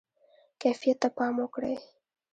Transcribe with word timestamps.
کیفیت 0.61 0.97
ته 1.01 1.07
پام 1.17 1.33
وکړئ 1.41 1.75